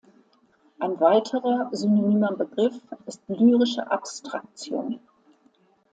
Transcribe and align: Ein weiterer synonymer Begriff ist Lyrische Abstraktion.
Ein 0.79 0.99
weiterer 0.99 1.69
synonymer 1.73 2.31
Begriff 2.33 2.75
ist 3.05 3.21
Lyrische 3.27 3.91
Abstraktion. 3.91 4.99